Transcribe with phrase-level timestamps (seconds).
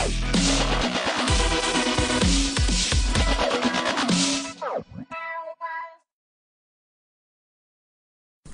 [0.00, 0.08] Kia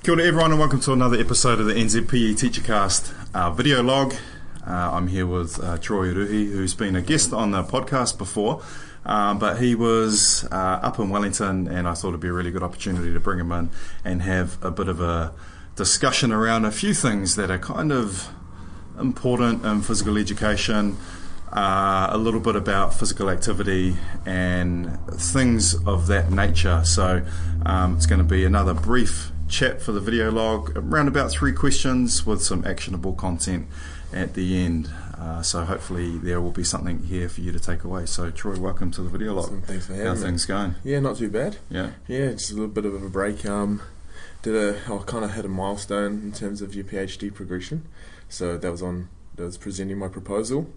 [0.09, 4.13] ora everyone and welcome to another episode of the NZPE Teachercast uh, video log.
[4.65, 8.61] Uh, I'm here with uh, Troy Ruhi, who's been a guest on the podcast before,
[9.05, 12.51] um, but he was uh, up in Wellington and I thought it'd be a really
[12.51, 13.69] good opportunity to bring him in
[14.03, 15.33] and have a bit of a
[15.77, 18.27] discussion around a few things that are kind of
[18.99, 20.97] important in physical education,
[21.57, 23.95] uh, a little bit about physical activity
[24.27, 26.83] and things of that nature.
[26.85, 27.25] So
[27.65, 31.53] um, it's going to be another brief chat for the video log, around about three
[31.53, 33.65] questions with some actionable content
[34.13, 34.91] at the end.
[35.17, 38.05] Uh, so hopefully there will be something here for you to take away.
[38.05, 39.45] So Troy, welcome to the video log.
[39.45, 40.21] Awesome, Thanks for having How me.
[40.21, 40.75] things going?
[40.83, 41.57] Yeah, not too bad.
[41.71, 41.91] Yeah.
[42.07, 43.47] Yeah, just a little bit of a break.
[43.47, 43.81] Um,
[44.43, 47.87] did a I kind of hit a milestone in terms of your PhD progression.
[48.29, 50.67] So that was on that was presenting my proposal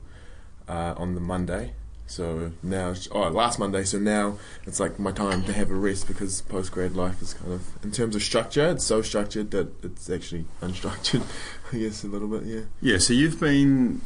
[0.71, 1.73] uh, on the Monday.
[2.07, 3.85] So now, oh, last Monday.
[3.85, 7.35] So now it's like my time to have a rest because post grad life is
[7.35, 11.23] kind of, in terms of structure, it's so structured that it's actually unstructured.
[11.73, 12.45] I guess a little bit.
[12.45, 12.63] Yeah.
[12.81, 14.01] Yeah, so you've been,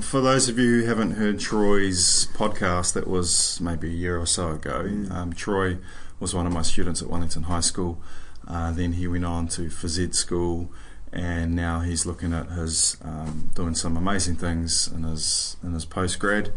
[0.00, 4.26] for those of you who haven't heard Troy's podcast, that was maybe a year or
[4.26, 4.84] so ago.
[4.84, 5.10] Mm.
[5.10, 5.78] Um, Troy
[6.20, 7.98] was one of my students at Wellington High School.
[8.46, 10.70] Uh, then he went on to phys ed school,
[11.16, 15.86] and now he's looking at his um, doing some amazing things in his in his
[15.86, 16.52] postgrad.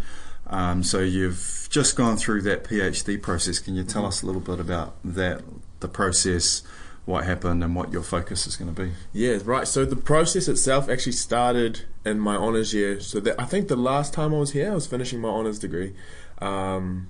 [0.48, 3.60] Um, so you've just gone through that PhD process.
[3.60, 5.44] Can you tell us a little bit about that,
[5.80, 6.64] the process,
[7.06, 8.92] what happened, and what your focus is going to be?
[9.14, 9.68] Yeah, right.
[9.68, 13.00] So the process itself actually started in my honors year.
[13.00, 15.60] So that, I think the last time I was here, I was finishing my honors
[15.60, 15.94] degree,
[16.40, 17.10] um,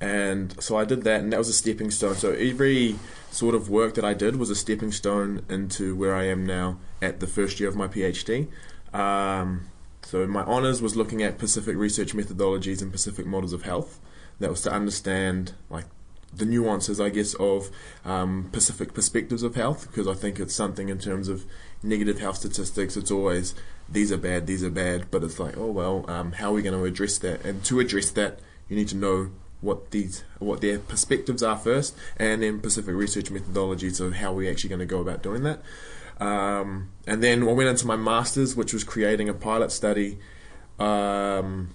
[0.00, 2.14] and so I did that, and that was a stepping stone.
[2.16, 2.96] So every
[3.30, 6.78] sort of work that I did was a stepping stone into where I am now
[7.00, 8.48] at the first year of my PhD.
[8.92, 9.68] Um,
[10.02, 14.00] so my honors was looking at Pacific research methodologies and Pacific models of health.
[14.38, 15.86] That was to understand like
[16.32, 17.70] the nuances, I guess, of
[18.04, 21.46] um, Pacific perspectives of health, because I think it's something in terms of
[21.82, 22.96] negative health statistics.
[22.96, 23.54] It's always
[23.88, 26.62] these are bad, these are bad, but it's like, oh well, um, how are we
[26.62, 27.44] going to address that?
[27.44, 29.30] And to address that, you need to know
[29.60, 34.50] what these what their perspectives are first, and then Pacific research methodologies of how we're
[34.50, 35.62] actually going to go about doing that.
[36.18, 40.18] Um, and then I went into my masters, which was creating a pilot study.
[40.78, 41.70] Um,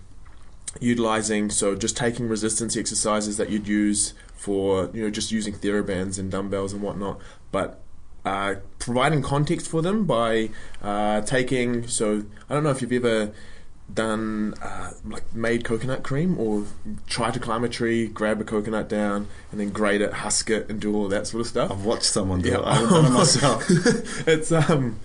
[0.80, 6.18] utilizing so just taking resistance exercises that you'd use for you know just using therabands
[6.18, 7.19] and dumbbells and whatnot
[7.52, 7.81] but
[8.24, 10.50] uh, providing context for them by
[10.81, 13.34] uh, taking so I don't know if you've ever
[13.94, 16.66] done uh, like made coconut cream or
[17.07, 20.69] try to climb a tree grab a coconut down and then grate it husk it
[20.69, 22.57] and do all that sort of stuff I've watched someone do Yeah.
[22.59, 22.63] it.
[22.66, 23.66] I haven't done it myself.
[24.28, 25.00] it's um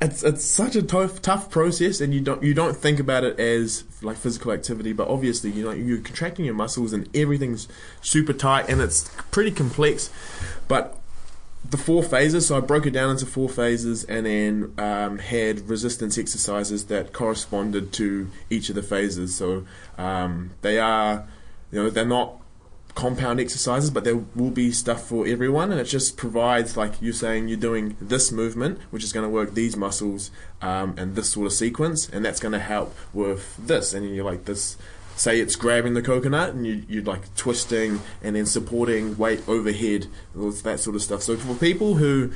[0.00, 3.38] it's it's such a tough tough process and you don't you don't think about it
[3.38, 7.68] as like physical activity but obviously you know you're contracting your muscles and everything's
[8.00, 10.10] super tight and it's pretty complex
[10.66, 10.98] but
[11.68, 12.46] the four phases.
[12.46, 17.12] So I broke it down into four phases and then um, had resistance exercises that
[17.12, 19.34] corresponded to each of the phases.
[19.34, 19.64] So
[19.98, 21.26] um, they are
[21.70, 22.42] you know they're not
[22.94, 27.12] compound exercises, but there will be stuff for everyone, and it just provides like you're
[27.12, 30.30] saying you're doing this movement, which is going to work these muscles
[30.60, 34.24] um, and this sort of sequence, and that's going to help with this, and you're
[34.24, 34.76] like this.
[35.16, 40.06] Say it's grabbing the coconut and you, you're like twisting and then supporting weight overhead,
[40.34, 41.22] that sort of stuff.
[41.22, 42.32] So for people who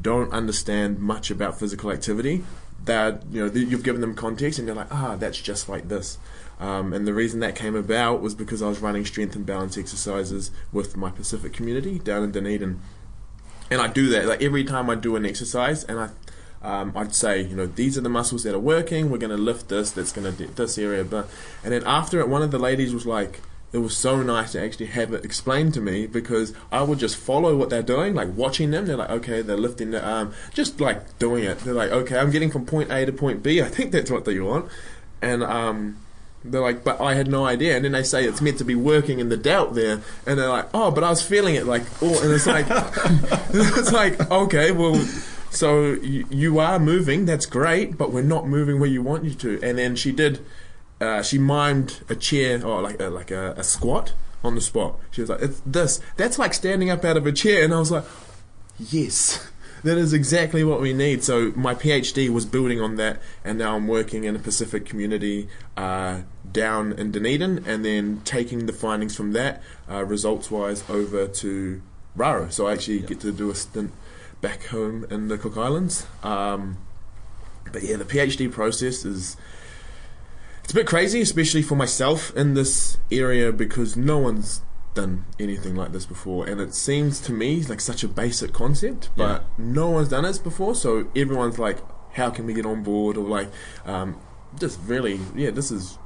[0.00, 2.44] don't understand much about physical activity,
[2.84, 6.18] that you know you've given them context and they're like, ah, that's just like this.
[6.58, 9.78] Um, and the reason that came about was because I was running strength and balance
[9.78, 12.80] exercises with my Pacific community down in Dunedin,
[13.70, 16.10] and I do that like every time I do an exercise, and I.
[16.62, 19.10] Um, I'd say, you know, these are the muscles that are working.
[19.10, 19.90] We're going to lift this.
[19.90, 21.04] That's going to this area.
[21.04, 21.28] But
[21.64, 23.40] and then after it, one of the ladies was like,
[23.72, 27.16] it was so nice to actually have it explained to me because I would just
[27.16, 28.86] follow what they're doing, like watching them.
[28.86, 31.60] They're like, okay, they're lifting the arm, just like doing it.
[31.60, 33.62] They're like, okay, I'm getting from point A to point B.
[33.62, 34.70] I think that's what they want.
[35.22, 35.98] And um,
[36.44, 37.76] they're like, but I had no idea.
[37.76, 40.00] And then they say it's meant to be working in the doubt there.
[40.26, 42.66] And they're like, oh, but I was feeling it like, oh, and it's like,
[43.54, 44.96] it's like, okay, well,
[45.50, 49.34] so you, you are moving, that's great, but we're not moving where you want you
[49.34, 49.60] to.
[49.62, 50.44] And then she did,
[51.00, 54.14] uh, she mimed a chair or like a, like a, a squat
[54.44, 54.98] on the spot.
[55.10, 57.64] She was like, it's this, that's like standing up out of a chair.
[57.64, 58.04] And I was like,
[58.78, 59.46] yes.
[59.82, 61.24] That is exactly what we need.
[61.24, 65.48] So my PhD was building on that, and now I'm working in a Pacific community
[65.74, 66.20] uh,
[66.52, 71.80] down in Dunedin, and then taking the findings from that, uh, results-wise, over to
[72.14, 72.50] Raro.
[72.50, 73.92] So I actually get to do a stint
[74.40, 76.06] back home in the Cook Islands.
[76.22, 76.78] Um,
[77.72, 79.36] but yeah, the PhD process is
[80.64, 84.62] it's a bit crazy, especially for myself in this area because no one's
[84.94, 89.08] done anything like this before, and it seems to me like such a basic concept,
[89.16, 89.64] but Yeah.
[89.64, 90.74] no one's done it before.
[90.74, 91.78] So everyone's like,
[92.14, 93.50] "How can we get on board?" Or like,
[93.86, 94.16] um,
[94.58, 95.96] just really, yeah, this is.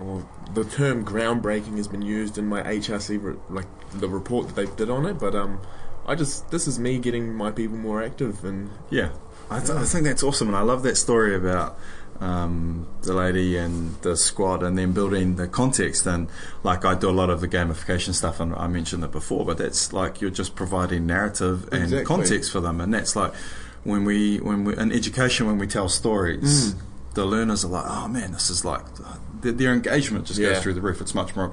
[0.00, 4.56] Well, the term groundbreaking has been used in my HRC, re- like the report that
[4.56, 5.18] they did on it.
[5.18, 5.60] But um,
[6.06, 9.10] I just this is me getting my people more active, and Yeah,
[9.50, 11.78] I, th- I think that's awesome, and I love that story about
[12.20, 16.06] um, the lady and the squad, and then building the context.
[16.06, 16.28] And
[16.62, 19.58] like I do a lot of the gamification stuff, and I mentioned it before, but
[19.58, 22.04] that's like you're just providing narrative and Exactly.
[22.04, 23.34] context for them, and that's like
[23.84, 26.74] when we when we in education when we tell stories.
[26.74, 26.82] Mm.
[27.12, 28.84] The learners are like, oh man, this is like
[29.40, 30.52] their, their engagement just Yeah.
[30.52, 31.00] goes through the roof.
[31.00, 31.52] It's much more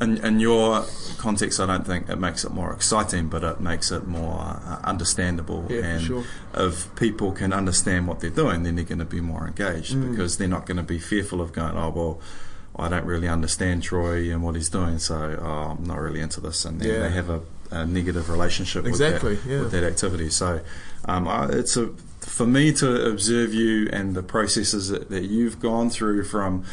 [0.00, 0.84] in, in your
[1.18, 4.80] context, I don't think it makes it more exciting, but it makes it more uh,
[4.84, 5.66] understandable.
[5.70, 6.24] Yeah, and sure.
[6.54, 10.10] if people can understand what they're doing, then they're going to be more engaged Mm.
[10.10, 12.20] because they're not going to be fearful of going, oh, well,
[12.78, 16.40] I don't really understand Troy and what he's doing, so oh, I'm not really into
[16.40, 16.64] this.
[16.66, 16.98] And then Yeah.
[17.08, 17.40] they have a,
[17.70, 19.60] a negative relationship Exactly, with, that, yeah.
[19.60, 20.28] with that activity.
[20.28, 20.60] So
[21.06, 21.90] um, I, it's a
[22.20, 26.64] for me to observe you and the processes that, that you've gone through from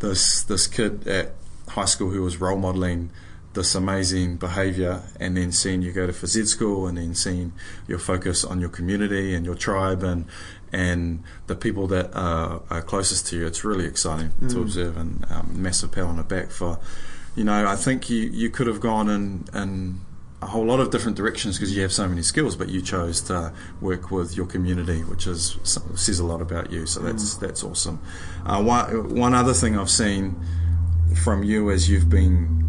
[0.00, 1.32] this this kid at
[1.72, 3.10] high school who was role modeling
[3.54, 7.52] this amazing behaviour and then seeing you go to phys ed school and then seeing
[7.86, 10.24] your focus on your community and your tribe and
[10.72, 14.62] and the people that are, are closest to you it's really exciting to Mm.
[14.62, 16.78] observe and um, massive pat on the back for
[17.36, 20.00] you know I think you, you could have gone in, in
[20.40, 23.20] a whole lot of different directions because you have so many skills but you chose
[23.30, 23.52] to
[23.82, 28.00] work with your community which is says a lot about you so that's that's awesome
[28.46, 30.24] uh, one, one other thing I've seen
[31.14, 32.62] from you as you've been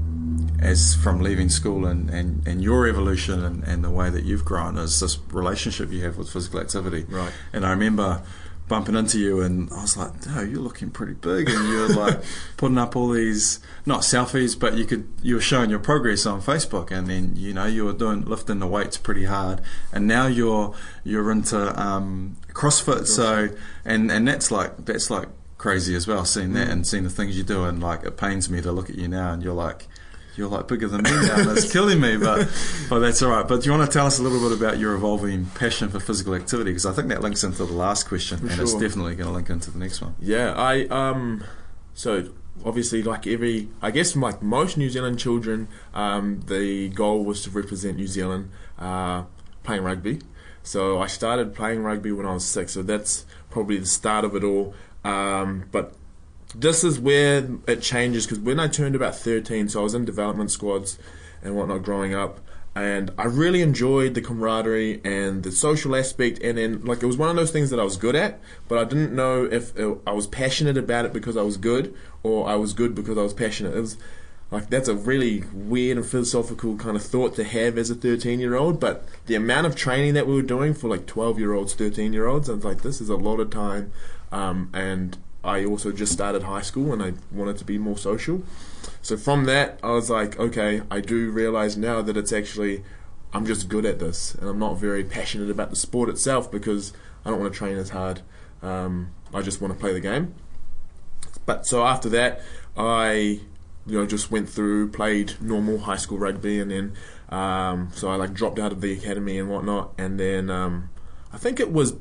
[0.63, 4.45] as from leaving school and, and, and your evolution and, and the way that you've
[4.45, 7.05] grown is this relationship you have with physical activity.
[7.09, 7.33] Right.
[7.51, 8.23] And I remember
[8.69, 12.21] bumping into you and I was like, oh, you're looking pretty big and you're like
[12.55, 16.41] putting up all these not selfies but you could you were showing your progress on
[16.41, 19.61] Facebook and then you know you were doing lifting the weights pretty hard
[19.91, 20.73] and now you're
[21.03, 23.49] you're into um, CrossFit so
[23.83, 25.27] and and that's like that's like
[25.63, 28.49] crazy as well seeing that and seeing the things you do and like it pains
[28.49, 29.87] me to look at you now and you're like
[30.35, 32.51] you're like bigger than me now and it's killing me but
[32.89, 34.77] but that's all right but do you want to tell us a little bit about
[34.77, 36.71] your evolving passion for physical activity?
[36.71, 39.33] Because I think that links into the last question For and it's definitely going to
[39.33, 40.15] link into the next one.
[40.19, 41.45] Yeah, I um
[41.93, 42.27] so
[42.65, 47.49] obviously like every I guess like most New Zealand children, um, the goal was to
[47.49, 49.23] represent New Zealand uh,
[49.63, 50.19] playing rugby.
[50.61, 54.35] So I started playing rugby when I was six, so that's probably the start of
[54.35, 54.73] it all.
[55.03, 55.93] Um, but
[56.55, 60.05] this is where it changes because when I turned about 13, so I was in
[60.05, 60.99] development squads
[61.41, 62.39] and whatnot growing up,
[62.75, 66.39] and I really enjoyed the camaraderie and the social aspect.
[66.41, 68.79] And then, like, it was one of those things that I was good at, but
[68.79, 72.47] I didn't know if it, I was passionate about it because I was good or
[72.47, 73.75] I was good because I was passionate.
[73.75, 73.97] It was
[74.53, 78.39] like that's a really weird and philosophical kind of thought to have as a 13
[78.39, 81.53] year old but the amount of training that we were doing for like 12 year
[81.53, 83.91] olds 13 year olds i was like this is a lot of time
[84.33, 88.43] um, and i also just started high school and i wanted to be more social.
[89.01, 92.83] So from that i was like okay i do realize now that it's actually
[93.33, 96.93] i'm just good at this and i'm not very passionate about the sport itself because
[97.25, 98.21] i don't want to train as hard.
[98.61, 100.33] Um, i just want to play the game.
[101.45, 102.41] But so after that,
[102.77, 103.41] I
[103.85, 106.93] you know just went through, played normal high school rugby, and then
[107.29, 110.89] um, so I like dropped out of the academy and whatnot, and then um,
[111.31, 111.95] I think it was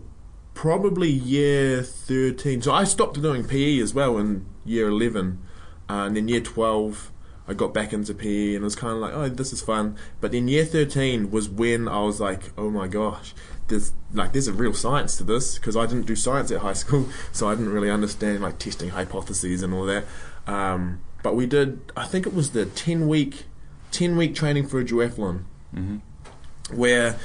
[0.54, 2.62] probably year thirteen.
[2.62, 5.40] So I stopped doing PE as well in year eleven,
[5.88, 7.10] uh, and then year twelve.
[7.48, 9.96] I got back into PE and it was kind of like, oh, this is fun.
[10.20, 13.34] But then year 13 was when I was like, oh my gosh,
[13.66, 16.72] there's like there's a real science to this because I didn't do science at high
[16.84, 20.04] school, so I didn't really understand like testing hypotheses and all that.
[20.46, 23.44] Um, but we did, I think it was the 10 week,
[23.92, 25.44] 10 week training for a duathlon,
[25.74, 25.96] mm-hmm.
[26.76, 27.18] where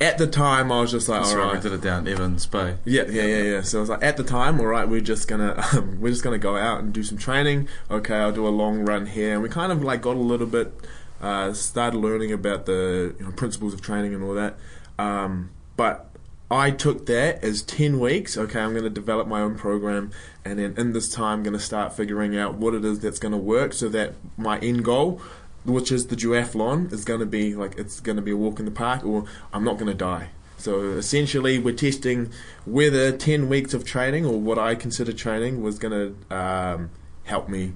[0.00, 2.76] at the time I was just like, all right, we did it down Evans Bay
[2.84, 3.62] yeah, yeah, yeah, yeah.
[3.62, 6.22] So I was like, at the time, all right, we're just gonna um, we're just
[6.22, 7.68] gonna go out and do some training.
[7.90, 10.46] Okay, I'll do a long run here, and we kind of like got a little
[10.46, 10.72] bit
[11.20, 14.56] uh, started learning about the you know, principles of training and all that.
[14.98, 16.08] Um, but
[16.50, 18.36] I took that as ten weeks.
[18.36, 20.12] Okay, I'm going to develop my own program,
[20.44, 23.18] and then in this time, I'm going to start figuring out what it is that's
[23.18, 25.20] going to work, so that my end goal.
[25.68, 28.58] Which is the duathlon is going to be like it's going to be a walk
[28.58, 30.30] in the park, or I'm not going to die.
[30.56, 32.32] So essentially, we're testing
[32.66, 35.92] whether 10 weeks of training, or what I consider training, was going
[36.28, 36.90] to um,
[37.24, 37.74] help me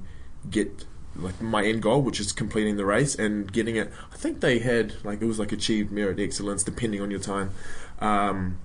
[0.50, 0.84] get
[1.14, 3.92] like my end goal, which is completing the race and getting it.
[4.12, 7.50] I think they had like it was like achieved merit excellence, depending on your time.
[8.00, 8.58] Um,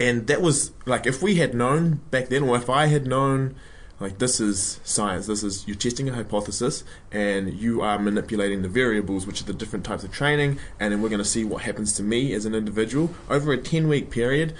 [0.00, 3.54] and that was like if we had known back then, or if I had known
[4.00, 5.26] like this is science.
[5.26, 9.52] This is you're testing a hypothesis, and you are manipulating the variables, which are the
[9.54, 12.44] different types of training, and then we're going to see what happens to me as
[12.44, 14.54] an individual over a ten week period.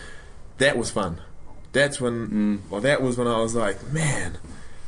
[0.58, 1.20] That was fun.
[1.72, 2.70] That's when, Mm.
[2.70, 4.38] well, that was when I was like, man,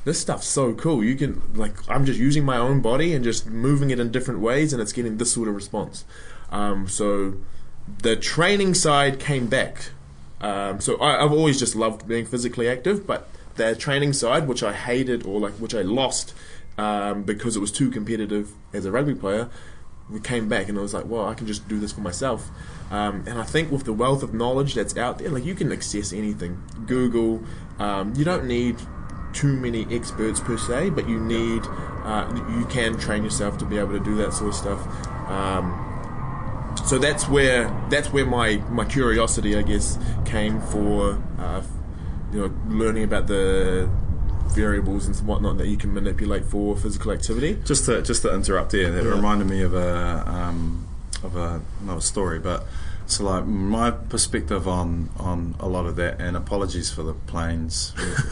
[0.04, 1.02] this stuff's so cool.
[1.02, 4.38] You can like, I'm just using my own body and just moving it in different
[4.40, 6.04] ways, and it's getting this sort of response.
[6.52, 7.34] Um, so
[8.02, 9.90] the training side came back.
[10.40, 14.62] Um, so I, I've always just loved being physically active, but the training side, which
[14.62, 16.34] I hated or like which I lost
[16.78, 19.48] um, because it was too competitive as a rugby player,
[20.10, 22.48] we came back and I was like, well, I can just do this for myself.
[22.90, 25.72] Um, and I think with the wealth of knowledge that's out there, like you can
[25.72, 26.62] access anything.
[26.86, 27.42] Google,
[27.78, 28.76] um, you don't need
[29.32, 31.62] too many experts per se, but you need,
[32.04, 35.28] uh, you can train yourself to be able to do that sort of stuff.
[35.28, 35.82] Um,
[36.86, 41.62] so that's where that's where my, my curiosity, I guess, came for uh,
[42.32, 43.88] you know learning about the
[44.54, 47.58] variables and whatnot that you can manipulate for physical activity.
[47.64, 49.10] Just to just to interrupt here, it Yeah.
[49.10, 50.86] reminded me of a um,
[51.22, 52.66] of a not a story, but
[53.06, 56.20] so like my perspective on on a lot of that.
[56.20, 57.92] And apologies for the planes.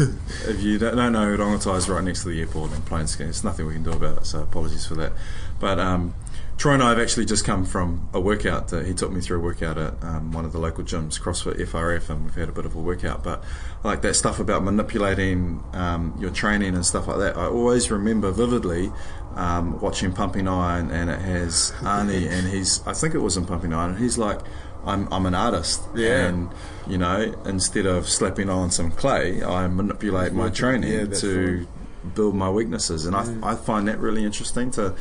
[0.49, 3.19] if you don't, don't know, Rongotai is right next to the airport, and planes.
[3.21, 4.27] It's nothing we can do about it.
[4.27, 5.13] So apologies for that.
[5.61, 6.15] But um,
[6.57, 8.69] Troy and I have actually just come from a workout.
[8.69, 11.57] That he took me through a workout at um, one of the local gyms, CrossFit
[11.67, 13.25] FRF, and we've had a bit of a workout.
[13.25, 13.43] But
[13.83, 17.91] I like that stuff about manipulating um, your training and stuff like that, I always
[17.91, 18.93] remember vividly
[19.35, 23.47] um, watching Pumping Iron, and it has Arnie, and he's I think it was in
[23.47, 24.41] Pumping Iron, and he's like.
[24.87, 26.27] I'm, I'm an artist, Yeah.
[26.27, 26.51] and
[26.87, 31.57] you know, instead of slapping on some clay, I manipulate my training Yeah, to
[32.05, 32.15] right.
[32.15, 33.43] build my weaknesses, and Mm.
[33.43, 34.95] I, I find that really interesting to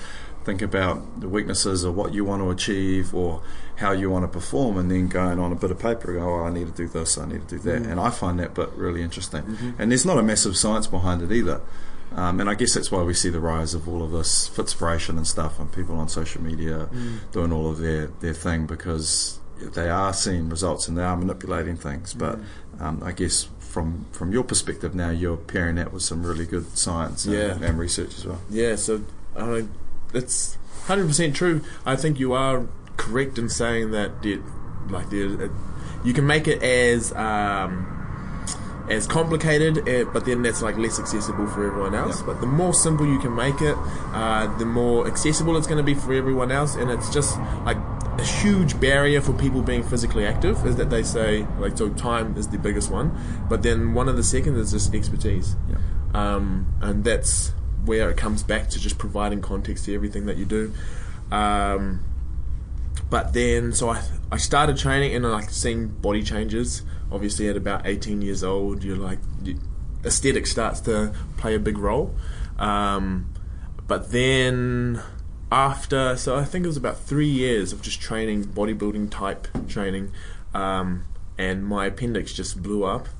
[0.46, 3.42] think about the weaknesses or what you want to achieve or
[3.78, 6.44] how you want to perform, and then going on a bit of paper, go, oh,
[6.46, 7.92] I need to do this, I need to do that, Mm.
[7.92, 9.44] and I find that bit really interesting.
[9.44, 9.72] Mm-hmm.
[9.82, 11.62] And there's not a massive science behind it either.
[12.16, 15.18] Um, and I guess that's why we see the rise of all of this Fitspiration
[15.18, 17.18] and stuff, and people on social media Mm.
[17.32, 21.78] doing all of their, their thing because they are seeing results and they are manipulating
[21.78, 22.14] things.
[22.14, 22.82] But Mm.
[22.82, 26.78] um, I guess from from your perspective now, you're pairing that with some really good
[26.78, 27.58] science and, Yeah.
[27.68, 28.42] and research as well.
[28.52, 29.02] Yeah, so
[29.36, 29.70] I mean,
[30.14, 31.62] it's hundred percent true.
[31.86, 32.68] I think you are
[32.98, 34.40] correct in saying that the,
[34.90, 35.50] like uh,
[36.04, 38.46] you can make it as um,
[38.90, 42.22] as complicated, uh, but then that's like less accessible for everyone else.
[42.22, 43.78] But the more simple you can make it,
[44.14, 46.76] uh, the more accessible it's going to be for everyone else.
[46.76, 47.78] And it's just like
[48.18, 52.38] a huge barrier for people being physically active is that they say like so time
[52.38, 53.18] is the biggest one,
[53.50, 55.56] but then one of the second is just expertise
[56.14, 57.54] um, and that's
[57.86, 60.74] where it comes back to just providing context to everything that you do.
[61.32, 62.04] Um,
[63.10, 66.84] but then, so I I started training and like seeing body changes.
[67.12, 69.60] Obviously, at about 18 years old, you're like you,
[70.04, 72.16] aesthetic starts to play a big role.
[72.58, 73.34] Um,
[73.88, 75.02] but then
[75.52, 80.12] after, so I think it was about three years of just training bodybuilding type training,
[80.54, 81.06] um,
[81.38, 83.08] and my appendix just blew up.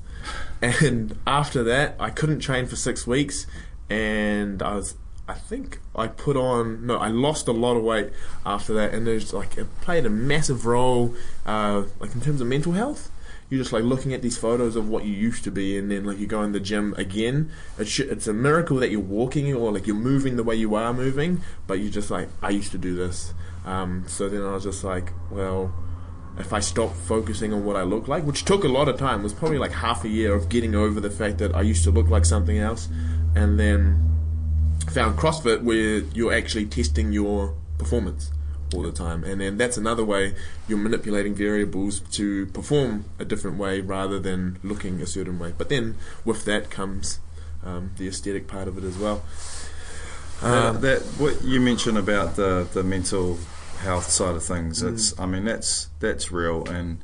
[0.62, 3.46] And after that, I couldn't train for six weeks,
[3.94, 4.96] and I was,
[5.28, 8.10] I think I put on, no, I lost a lot of weight
[8.44, 11.14] after that, and there's like it played a massive role,
[11.46, 13.10] uh, like in terms of mental health.
[13.50, 16.04] You're just like looking at these photos of what you used to be, and then
[16.04, 17.52] like you go in the gym again.
[17.78, 20.74] It sh- it's a miracle that you're walking or like you're moving the way you
[20.74, 23.32] are moving, but you're just like, I used to do this.
[23.64, 25.72] Um, so then I was just like, well,
[26.38, 29.22] if I stopped focusing on what I look like, which took a lot of time,
[29.22, 31.92] was probably like half a year of getting over the fact that I used to
[31.92, 32.88] look like something else,
[33.34, 34.10] and then
[34.90, 38.30] found CrossFit where you're actually testing your performance
[38.74, 40.34] all the time, and then that's another way
[40.68, 45.52] you're manipulating variables to perform a different way rather than looking a certain way.
[45.56, 47.20] But then with that comes
[47.62, 49.22] um, the aesthetic part of it as well.
[50.42, 53.38] Uh, Um, that what you mentioned about the the mental
[53.78, 54.82] health side of things.
[54.82, 54.92] Mm.
[54.92, 56.98] It's I mean that's that's real and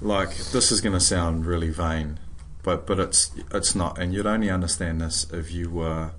[0.00, 2.18] like this is going to sound really vain,
[2.62, 3.98] but but it's it's not.
[3.98, 6.10] And you'd only understand this if you were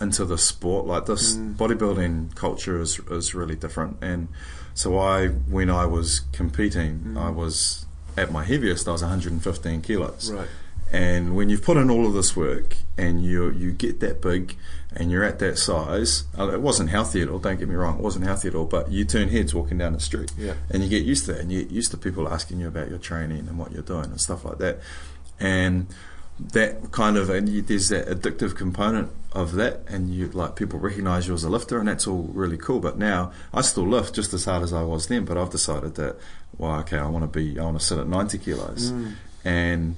[0.00, 0.86] into the sport.
[0.86, 1.54] Like this Mm.
[1.56, 3.96] bodybuilding culture is is really different.
[4.02, 4.28] And
[4.74, 7.16] so I when I was competing, Mm.
[7.18, 7.86] I was
[8.16, 8.86] at my heaviest.
[8.88, 10.30] I was 115 kilos.
[10.32, 10.48] right.
[10.92, 14.56] And when you've put in all of this work and you you get that big
[14.96, 17.40] and you're at that size, uh, it wasn't healthy at all.
[17.40, 18.64] Don't get me wrong, it wasn't healthy at all.
[18.66, 20.52] But you turn heads walking down the street, Yeah.
[20.70, 22.90] and you get used to that, and you get used to people asking you about
[22.90, 24.78] your training and what you're doing and stuff like that.
[25.40, 25.86] And
[26.38, 30.78] that kind of and you, there's that addictive component of that, and you like people
[30.78, 32.80] recognise you as a lifter, and that's all really cool.
[32.80, 35.94] But now I still lift just as hard as I was then, but I've decided
[35.96, 36.16] that
[36.56, 39.12] well, okay, I want to be, I want to sit at 90 kilos, Mm.
[39.44, 39.96] and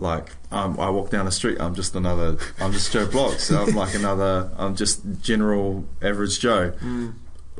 [0.00, 3.56] like um, I walk down the street, I'm just another, I'm just Joe Bloggs.
[3.56, 6.72] I'm like another, I'm just general average Joe.
[6.82, 7.14] Mm.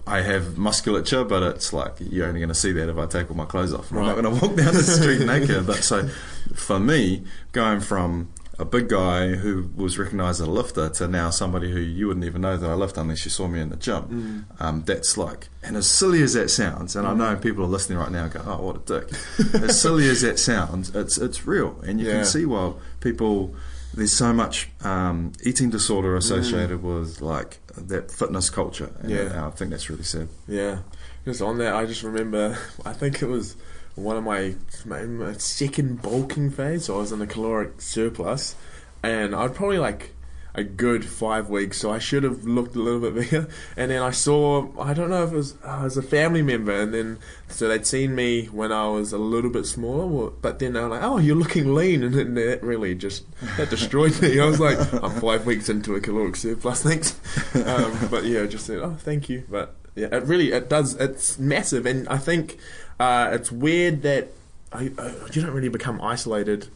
[0.06, 3.30] I have musculature, but it's like you're only going to see that if I take
[3.30, 3.90] all my clothes off.
[3.92, 5.66] I'm not going to walk down the street naked.
[5.66, 6.08] But so,
[6.54, 11.30] for me, going from a big guy who was recognised as a lifter to now
[11.30, 13.76] somebody who you wouldn't even know that I lift unless you saw me in the
[13.76, 14.46] gym.
[14.58, 14.60] Mm.
[14.60, 17.98] Um, that's like, and as silly as that sounds, and I know people are listening
[17.98, 19.10] right now, go, "Oh, what a dick!"
[19.62, 22.12] as silly as that sounds, it's it's real, and you Yeah.
[22.16, 23.54] can see why people.
[23.94, 28.90] There's so much um, eating disorder associated with like that fitness culture.
[29.06, 29.46] Yeah.
[29.46, 30.28] I think that's really sad.
[30.48, 30.78] Yeah,
[31.24, 32.56] just on that, I just remember.
[32.86, 33.56] I think it was
[33.94, 34.54] one of my
[34.86, 36.86] my, my second bulking phase.
[36.86, 38.54] So I was in a caloric surplus,
[39.02, 40.14] and I'd probably like
[40.54, 41.78] a good five weeks.
[41.78, 43.48] So I should have looked a little bit bigger.
[43.76, 44.68] And then I saw.
[44.80, 47.18] I don't know if it was uh, was a family member, and then
[47.48, 50.30] so they'd seen me when I was a little bit smaller.
[50.30, 53.24] But then they were like, "Oh, you're looking lean," and then that really just
[53.56, 54.38] that destroyed me.
[54.38, 57.18] I was like, "I'm five weeks into a caloric surplus, thanks."
[57.54, 60.94] Um, but yeah, just said, "Oh, thank you," but yeah, it really it does.
[60.96, 62.58] It's massive, and I think
[63.00, 64.28] uh, it's weird that
[64.72, 66.68] I, I, you don't really become isolated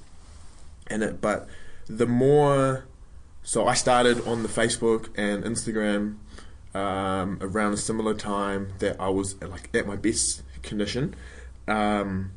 [0.91, 1.21] in it.
[1.21, 1.49] But
[1.87, 2.85] the more,
[3.47, 6.17] so I started on the Facebook and Instagram
[6.75, 11.15] um, around a similar time that I was like at my best condition.
[11.69, 12.33] Um,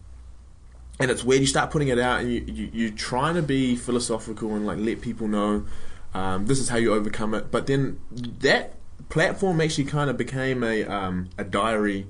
[1.00, 3.76] and it's weird you start putting it out and you, you, you're trying to be
[3.76, 5.66] philosophical and like let people know
[6.14, 7.50] um, this is how you overcome it.
[7.50, 8.76] But then that
[9.10, 12.06] platform actually kind of became a, um, a diary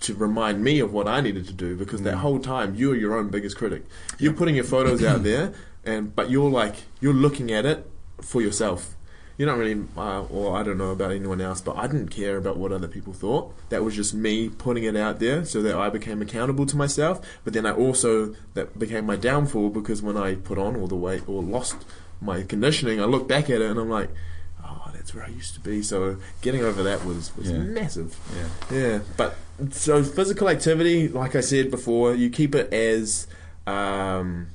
[0.00, 3.18] to remind me of what I needed to do because that whole time you're your
[3.18, 3.84] own biggest critic.
[4.18, 5.52] You're putting your photos out there
[5.84, 7.86] and but you're like you're looking at it
[8.22, 8.96] for yourself
[9.38, 12.36] you don't really, uh, or I don't know about anyone else, but I didn't care
[12.36, 13.54] about what other people thought.
[13.70, 17.26] That was just me putting it out there so that I became accountable to myself.
[17.42, 20.94] But then I also, that became my downfall because when I put on all the
[20.96, 21.86] weight or lost
[22.20, 24.10] my conditioning, I look back at it and I'm like,
[24.62, 25.80] oh, that's where I used to be.
[25.80, 27.56] So getting over that was, was Yeah.
[27.60, 28.18] massive.
[28.70, 28.76] Yeah.
[28.78, 29.36] Yeah, but
[29.70, 33.26] so physical activity, like I said before, you keep it as
[33.66, 34.48] um,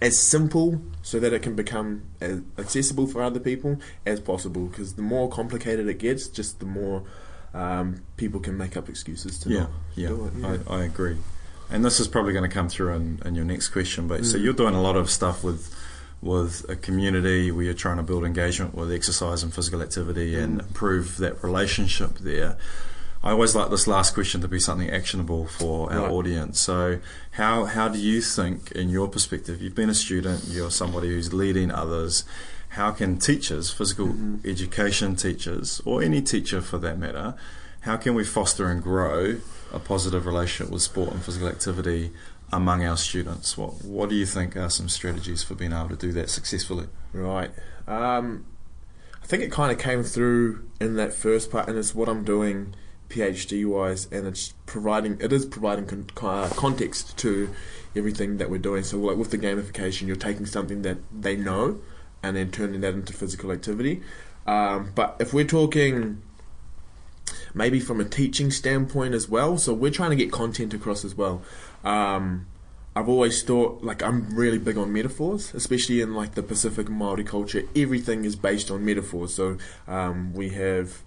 [0.00, 4.66] as simple so that it can become as accessible for other people as possible.
[4.66, 7.02] Because the more complicated it gets, just the more
[7.54, 10.32] um, people can make up excuses to Yeah, not yeah, do it.
[10.38, 10.56] Yeah.
[10.68, 11.16] I, I agree.
[11.70, 14.06] And this is probably going to come through in, in your next question.
[14.06, 14.42] But so Mm.
[14.44, 15.74] you're doing a lot of stuff with
[16.22, 20.60] with a community where you're trying to build engagement with exercise and physical activity and
[20.60, 20.66] Mm.
[20.68, 22.56] improve that relationship there.
[23.22, 26.10] I always like this last question to be something actionable for our Right.
[26.10, 26.60] audience.
[26.60, 27.00] So,
[27.32, 31.32] how how do you think, in your perspective, you've been a student, you're somebody who's
[31.32, 32.24] leading others.
[32.70, 34.44] How can teachers, physical Mhm.
[34.46, 37.34] education teachers, or any teacher for that matter,
[37.80, 39.36] how can we foster and grow
[39.72, 42.12] a positive relationship with sport and physical activity
[42.52, 43.56] among our students?
[43.56, 46.88] What What do you think are some strategies for being able to do that successfully?
[47.12, 47.50] Right.
[47.88, 48.44] Um,
[49.22, 52.22] I think it kind of came through in that first part, and it's what I'm
[52.24, 52.74] doing
[53.08, 57.50] PhD wise, and it's providing it is providing con- uh, context to
[57.94, 58.84] everything that we're doing.
[58.84, 61.80] So, like with the gamification, you're taking something that they know
[62.22, 64.02] and then turning that into physical activity.
[64.46, 66.22] Um, but if we're talking
[67.54, 71.14] maybe from a teaching standpoint as well, so we're trying to get content across as
[71.14, 71.42] well.
[71.84, 72.46] Um,
[72.94, 77.24] I've always thought like I'm really big on metaphors, especially in like the Pacific Maori
[77.24, 77.62] culture.
[77.74, 79.34] Everything is based on metaphors.
[79.34, 81.02] So um, we have,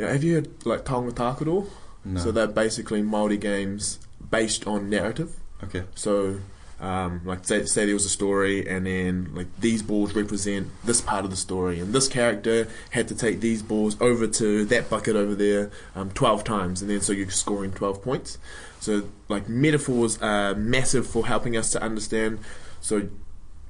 [0.00, 1.68] know, have you heard like Taonga Takaro?
[2.04, 2.20] No.
[2.20, 3.98] So they're basically Maori games
[4.30, 5.36] based on narrative.
[5.64, 5.84] okay.
[5.94, 6.40] So,
[6.80, 11.00] um, like say, say there was a story, and then like these balls represent this
[11.02, 14.88] part of the story, and this character had to take these balls over to that
[14.88, 18.38] bucket over there um, twelve times, and then so you're scoring twelve points.
[18.80, 22.38] So like metaphors are massive for helping us to understand.
[22.80, 23.08] So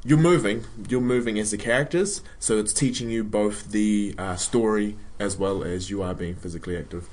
[0.04, 4.96] you're moving, you're moving as the characters, so it's teaching you both the uh, story
[5.18, 7.08] as well as you are being physically active.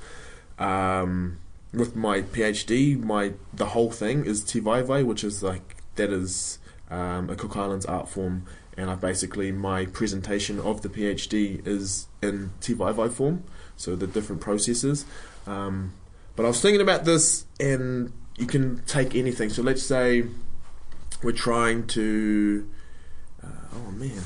[0.58, 1.38] Um,
[1.72, 6.58] with my PhD, my the whole thing is Tivaevae, which is like that is
[6.90, 8.44] um, a Cook Islands art form,
[8.76, 13.44] and I basically my presentation of the PhD is in Tivaevae form,
[13.76, 15.04] so the different processes.
[15.46, 15.92] Um,
[16.36, 19.50] but I was thinking about this, and you can take anything.
[19.50, 20.24] So let's say
[21.22, 22.68] we're trying to,
[23.74, 24.22] oh man,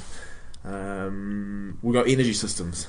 [0.64, 2.86] um, we got energy systems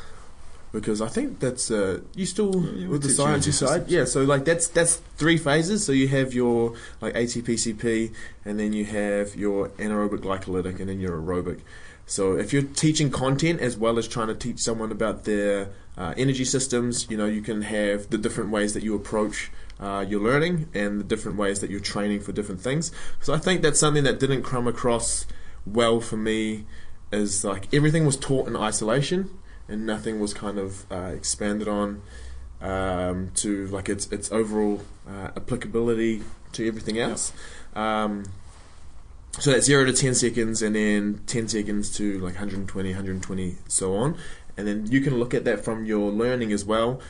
[0.74, 4.06] because I think that's uh, you still Yeah, with the science side, yeah.
[4.06, 5.86] So like that's that's three phases.
[5.86, 11.00] So you have your like ATPCP, and then you have your anaerobic glycolytic, and then
[11.00, 11.62] your aerobic.
[12.06, 16.13] So if you're teaching content as well as trying to teach someone about their uh,
[16.17, 20.22] energy systems, you know you can have the different ways that you approach uh, your
[20.22, 22.91] learning and the different ways that you're training for different things.
[23.22, 25.28] So I think that's something that didn't come across
[25.65, 26.65] well for me
[27.12, 29.30] is like everything was taught in isolation
[29.67, 32.02] and nothing was kind of uh, expanded on
[32.62, 36.23] um, to like its its overall uh, applicability
[36.54, 37.34] to everything else.
[37.76, 38.26] Um,
[39.39, 43.95] so that's zero to ten seconds, and then ten seconds to like 120, 120, so
[43.95, 44.15] on,
[44.58, 47.02] and then you can look at that from your learning as well.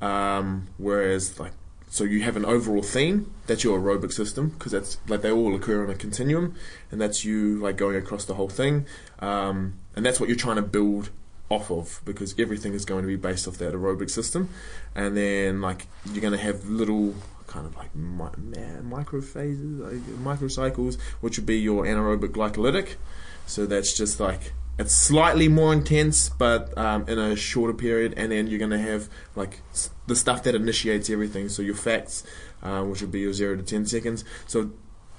[0.00, 1.52] Um, whereas like
[1.92, 5.54] so you have an overall theme that's your aerobic system because that's like they all
[5.54, 6.54] occur on a continuum,
[6.90, 8.86] and that's you like going across the whole thing,
[9.18, 11.10] um, and that's what you're trying to build
[11.50, 14.48] off of because everything is going to be based off that aerobic system,
[14.94, 17.14] and then like you're going to have little
[17.46, 22.94] kind of like mi- micro phases, like microcycles, which would be your anaerobic glycolytic.
[23.46, 28.32] So that's just like it's slightly more intense, but um, in a shorter period, and
[28.32, 29.60] then you're going to have like
[30.06, 31.48] the stuff that initiates everything.
[31.48, 32.24] So your facts,
[32.62, 34.24] uh, which would be your zero to ten seconds.
[34.46, 34.72] So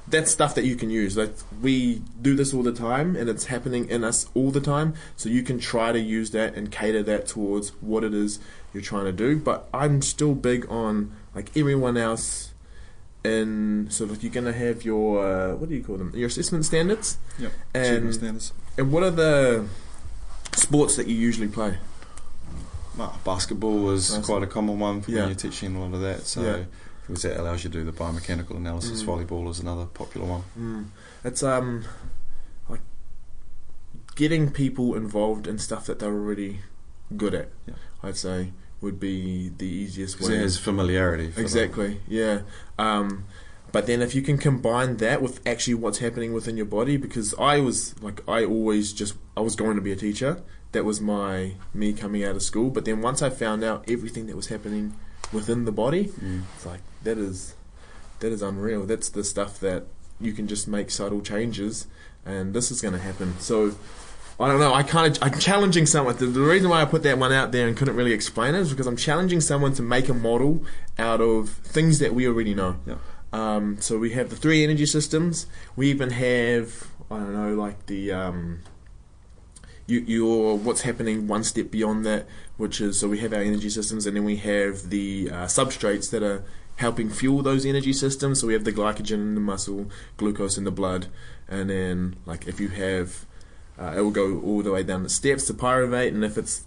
[0.07, 1.15] that's stuff that you can use.
[1.15, 4.95] Like we do this all the time, and it's happening in us all the time.
[5.15, 8.39] So you can try to use that and cater that towards what it is
[8.73, 9.37] you're trying to do.
[9.37, 12.52] But I'm still big on like everyone else.
[13.23, 16.11] In sort of, you're gonna have your uh, what do you call them?
[16.13, 17.17] Your assessment standards.
[17.39, 17.51] Yep.
[17.73, 18.53] And Achievement standards.
[18.77, 19.65] and what are the
[20.55, 21.77] sports that you usually play?
[22.97, 24.39] Well, basketball is Basketball.
[24.39, 25.19] quite a common one for Yeah.
[25.21, 26.27] when you're teaching a lot of that.
[26.27, 26.63] So Yeah.
[27.07, 29.03] because that allows you to do the biomechanical analysis.
[29.03, 29.05] Mm.
[29.25, 30.43] Volleyball is another popular one.
[30.59, 30.85] Mm.
[31.23, 31.85] It's um
[32.69, 32.81] like
[34.15, 36.59] getting people involved in stuff that they're already
[37.15, 37.49] good at.
[37.67, 37.75] Yeah.
[38.03, 38.51] I'd say
[38.83, 40.27] would be the easiest way.
[40.37, 41.33] there's familiarity.
[41.35, 41.99] Exactly.
[42.07, 42.41] Yeah.
[42.77, 43.25] Um,
[43.71, 47.33] but then if you can combine that with actually what's happening within your body, because
[47.39, 50.41] I was like I always just I was going to be a teacher.
[50.73, 52.69] That was my me coming out of school.
[52.69, 54.93] But then once I found out everything that was happening
[55.31, 56.43] within the body, Mm.
[56.55, 57.55] it's like that is
[58.19, 58.85] that is unreal.
[58.85, 59.85] That's the stuff that
[60.21, 61.87] you can just make subtle changes,
[62.25, 63.33] and this is going to happen.
[63.39, 63.75] So
[64.39, 64.73] I don't know.
[64.73, 66.17] I kind of I'm challenging someone.
[66.17, 68.61] The, the reason why I put that one out there and couldn't really explain it
[68.61, 70.65] is because I'm challenging someone to make a model
[70.97, 72.77] out of things that we already know.
[72.85, 72.95] Yeah.
[73.31, 75.47] Um, so we have the three energy systems.
[75.75, 78.61] We even have I don't know like the um,
[79.87, 83.69] you, your what's happening one step beyond that, which is so we have our energy
[83.69, 86.43] systems, and then we have the uh, substrates that are
[86.77, 88.41] helping fuel those energy systems.
[88.41, 91.07] So we have the glycogen in the muscle, glucose in the blood,
[91.47, 93.25] and then like if you have,
[93.79, 96.65] uh, it will go all the way down the steps to pyruvate, and if it's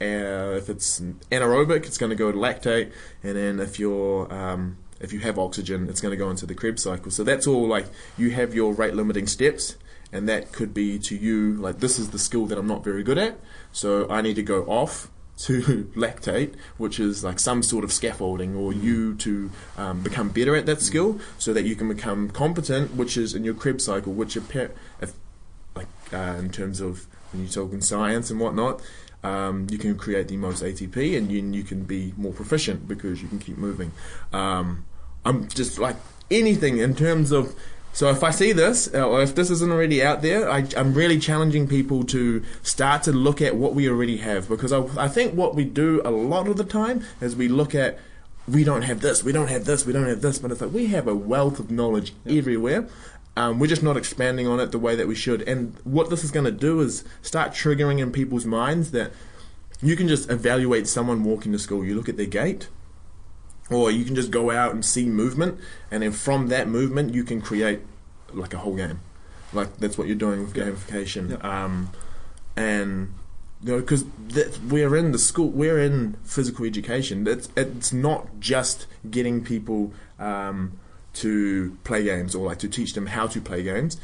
[0.00, 2.92] uh, if it's anaerobic, it's going to go to lactate,
[3.22, 6.54] and then if you're um, if you have oxygen, it's going to go into the
[6.54, 7.10] Krebs cycle.
[7.10, 9.76] So that's all like you have your rate limiting steps,
[10.12, 13.02] and that could be to you like this is the skill that I'm not very
[13.02, 13.38] good at,
[13.72, 18.54] so I need to go off to lactate, which is like some sort of scaffolding,
[18.54, 22.94] or you to um, become better at that skill, so that you can become competent,
[22.94, 25.12] which is in your Krebs cycle, which appear, if,
[25.76, 28.80] like uh, in terms of when you're talking science and whatnot,
[29.22, 33.22] um, you can create the most ATP and you, you can be more proficient because
[33.22, 33.92] you can keep moving.
[34.32, 34.84] Um,
[35.24, 35.96] I'm just like
[36.30, 37.54] anything in terms of.
[37.92, 40.92] So if I see this, uh, or if this isn't already out there, I, I'm
[40.92, 45.08] really challenging people to start to look at what we already have because I, I
[45.08, 47.98] think what we do a lot of the time is we look at
[48.46, 50.72] we don't have this, we don't have this, we don't have this, but it's like
[50.72, 52.86] we have a wealth of knowledge everywhere.
[53.36, 55.42] Um, we're just not expanding on it the way that we should.
[55.42, 59.12] And what this is going to do is start triggering in people's minds that
[59.82, 61.84] you can just evaluate someone walking to school.
[61.84, 62.68] You look at their gait,
[63.70, 67.24] or you can just go out and see movement, and then from that movement, you
[67.24, 67.80] can create
[68.32, 69.00] like a whole game.
[69.52, 71.30] Like that's what you're doing with gamification.
[71.30, 71.64] Yeah.
[71.64, 71.90] Um,
[72.56, 73.12] and
[73.62, 74.04] you know, because
[74.68, 77.26] we're in the school, we're in physical education.
[77.26, 80.78] It's it's not just getting people um,
[81.16, 83.98] to play games or like to teach them how to play games.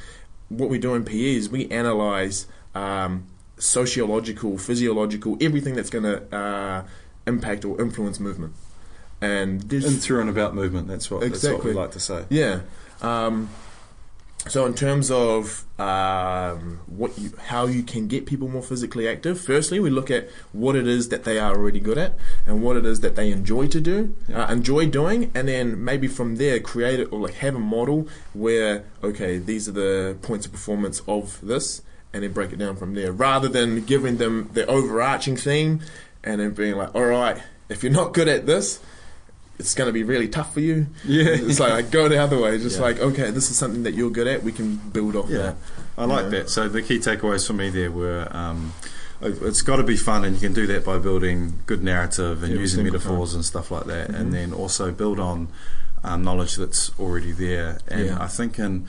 [0.49, 3.27] What we do in PE is we analyze um,
[3.59, 6.85] sociological, physiological, everything that's going to uh,
[7.27, 8.55] impact or influence movement.
[9.21, 10.89] And In through and about movement.
[10.89, 11.21] That's what.
[11.21, 12.25] That's what we like to say.
[12.29, 12.63] yeah.
[13.01, 13.49] Um,
[14.49, 19.41] so in terms of um, what you, how you can get people more physically active,
[19.41, 22.15] firstly we look at what it is that they are already good at
[22.47, 24.45] and what it is that they enjoy to do, Yeah.
[24.45, 28.09] uh, enjoy doing, and then maybe from there create it or like have a model
[28.33, 32.77] where okay these are the points of performance of this, and then break it down
[32.77, 35.81] from there, rather than giving them the overarching theme
[36.25, 38.81] and then being like, all right, if you're not good at this.
[39.59, 40.87] It's going to be really tough for you.
[41.05, 41.25] Yeah.
[41.29, 42.59] It's like, like go the other way.
[42.59, 42.83] Just Yeah.
[42.83, 44.43] like, okay, this is something that you're good at.
[44.43, 45.57] We can build off Yeah, that.
[45.99, 46.31] I like Yeah.
[46.41, 46.51] that.
[46.51, 48.27] So the key takeaways for me there were.
[48.31, 48.73] Um,
[49.21, 52.51] it's got to be fun, and you can do that by building good narrative and
[52.53, 54.19] Every using metaphors and stuff like that, Mhm.
[54.19, 55.47] and then also build on
[56.05, 57.79] uh, knowledge that's already there.
[57.87, 58.17] And Yeah.
[58.21, 58.87] I think in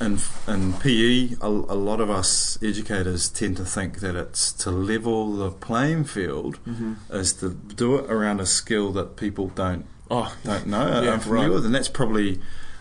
[0.00, 4.70] in in PE, a, a lot of us educators tend to think that it's to
[4.70, 6.92] level the playing field Mm-hmm.
[7.16, 11.20] is to do it around a skill that people don't Oh, don't know, Yeah, I'm
[11.20, 11.54] familiar right.
[11.54, 12.38] with, and that's probably.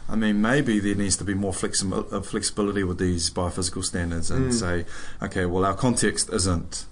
[0.09, 4.29] I mean, maybe there needs to be more flexi- uh, flexibility with these biophysical standards,
[4.29, 4.53] and Mm.
[4.53, 4.85] say,
[5.23, 6.85] okay, well, our context isn't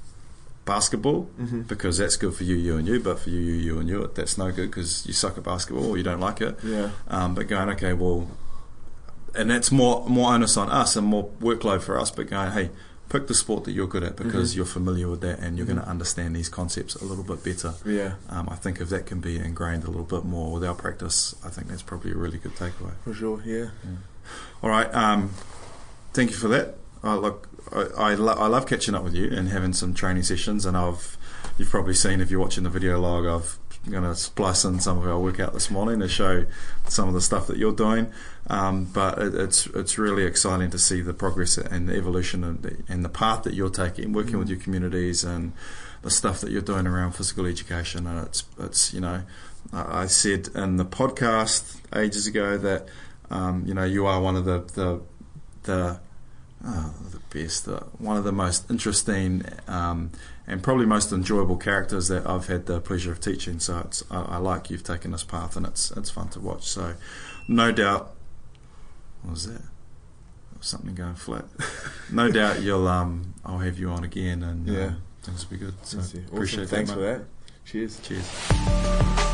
[0.64, 1.62] basketball mm-hmm.
[1.64, 4.10] because that's good for you, you, and you, but for you, you, you, and you,
[4.16, 6.58] that's no good because you suck at basketball or you don't like it.
[6.64, 8.28] yeah, Um, but going, okay, well,
[9.36, 12.12] and that's more more onus on us and more workload for us.
[12.12, 12.70] But going, hey,
[13.10, 14.56] pick the sport that you're good at because Mhm.
[14.58, 15.72] you're familiar with that and you're Mhm.
[15.72, 17.74] going to understand these concepts a little bit better.
[17.86, 20.76] yeah, Um, I think if that can be ingrained a little bit more with our
[20.76, 22.94] practice, I think that's probably a really good takeaway.
[23.04, 23.42] for sure.
[23.46, 23.68] Yeah,
[24.62, 25.32] All right, um,
[26.14, 26.76] thank you for that.
[27.04, 30.24] I look, I, I, lo- I love catching up with you and having some training
[30.24, 30.66] sessions.
[30.66, 31.18] And I've,
[31.58, 34.98] you've probably seen if you're watching the video log, I've going to splice in some
[34.98, 36.46] of our workout this morning to show
[36.88, 38.12] some of the stuff that you're doing.
[38.48, 42.62] Um, but it, it's it's really exciting to see the progress and the evolution and
[42.62, 45.54] the, and the path that you're taking, working with your communities and
[46.02, 48.08] the stuff that you're doing around physical education.
[48.08, 49.24] And it's it's you know,
[49.72, 52.88] I said in the podcast ages ago that
[53.30, 55.02] um, you know you are one of the the
[55.64, 56.00] the
[56.66, 60.12] oh, the best, uh, one of the most interesting um,
[60.50, 63.60] and probably most enjoyable characters that I've had the pleasure of teaching.
[63.60, 66.64] So it's I, I like you've taken this path, and it's it's fun to watch.
[66.68, 66.96] So
[67.48, 68.16] no doubt,
[69.22, 69.62] what was that?
[70.62, 71.46] Something going flat.
[72.12, 74.86] No doubt you'll um I'll have you on again, and Yeah.
[74.88, 75.76] um, things will be good.
[75.84, 76.26] So Awesome.
[76.34, 76.96] appreciate Thanks that.
[76.96, 77.26] for that.
[77.66, 78.00] Cheers.
[78.02, 79.29] Cheers.